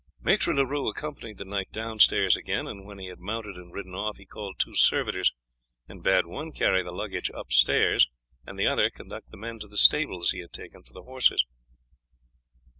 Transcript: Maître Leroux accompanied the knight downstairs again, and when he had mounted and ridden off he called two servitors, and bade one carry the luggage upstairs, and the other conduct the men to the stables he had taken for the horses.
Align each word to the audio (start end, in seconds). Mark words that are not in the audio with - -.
Maître 0.25 0.51
Leroux 0.51 0.87
accompanied 0.89 1.37
the 1.37 1.45
knight 1.45 1.71
downstairs 1.71 2.35
again, 2.35 2.65
and 2.67 2.87
when 2.87 2.97
he 2.97 3.05
had 3.05 3.19
mounted 3.19 3.55
and 3.55 3.71
ridden 3.71 3.93
off 3.93 4.17
he 4.17 4.25
called 4.25 4.55
two 4.57 4.73
servitors, 4.73 5.31
and 5.87 6.01
bade 6.01 6.25
one 6.25 6.51
carry 6.51 6.81
the 6.81 6.91
luggage 6.91 7.29
upstairs, 7.35 8.09
and 8.43 8.57
the 8.57 8.65
other 8.65 8.89
conduct 8.89 9.29
the 9.29 9.37
men 9.37 9.59
to 9.59 9.67
the 9.67 9.77
stables 9.77 10.31
he 10.31 10.39
had 10.39 10.53
taken 10.53 10.81
for 10.81 10.93
the 10.93 11.03
horses. 11.03 11.45